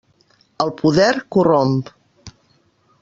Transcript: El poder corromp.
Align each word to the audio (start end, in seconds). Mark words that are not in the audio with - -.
El 0.65 0.71
poder 0.79 1.13
corromp. 1.37 1.77